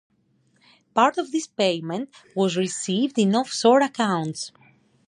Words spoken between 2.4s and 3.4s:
received in